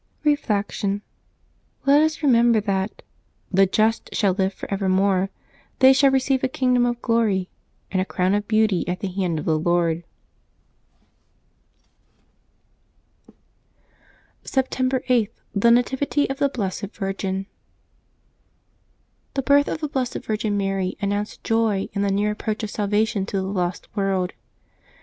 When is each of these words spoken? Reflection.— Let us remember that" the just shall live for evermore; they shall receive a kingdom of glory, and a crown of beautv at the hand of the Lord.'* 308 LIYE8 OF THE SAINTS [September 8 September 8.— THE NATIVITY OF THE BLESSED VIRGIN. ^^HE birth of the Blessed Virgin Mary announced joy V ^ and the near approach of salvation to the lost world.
Reflection.— 0.23 1.03
Let 1.85 2.01
us 2.01 2.23
remember 2.23 2.59
that" 2.59 3.03
the 3.53 3.67
just 3.67 4.09
shall 4.15 4.33
live 4.33 4.51
for 4.51 4.67
evermore; 4.73 5.29
they 5.77 5.93
shall 5.93 6.09
receive 6.09 6.43
a 6.43 6.47
kingdom 6.47 6.87
of 6.87 7.03
glory, 7.03 7.51
and 7.91 8.01
a 8.01 8.05
crown 8.05 8.33
of 8.33 8.47
beautv 8.47 8.89
at 8.89 9.01
the 9.01 9.07
hand 9.09 9.37
of 9.37 9.45
the 9.45 9.59
Lord.'* 9.59 10.03
308 13.27 13.35
LIYE8 13.35 13.35
OF 13.35 14.43
THE 14.43 14.47
SAINTS 14.49 14.51
[September 14.51 15.03
8 15.07 15.07
September 15.07 15.33
8.— 15.53 15.61
THE 15.61 15.71
NATIVITY 15.71 16.29
OF 16.31 16.37
THE 16.39 16.49
BLESSED 16.49 16.81
VIRGIN. 16.97 17.45
^^HE 19.35 19.45
birth 19.45 19.67
of 19.67 19.81
the 19.81 19.87
Blessed 19.87 20.25
Virgin 20.25 20.57
Mary 20.57 20.95
announced 20.99 21.43
joy 21.43 21.81
V 21.81 21.87
^ 21.87 21.89
and 21.93 22.03
the 22.03 22.09
near 22.11 22.31
approach 22.31 22.63
of 22.63 22.71
salvation 22.71 23.27
to 23.27 23.35
the 23.37 23.43
lost 23.43 23.87
world. 23.95 24.33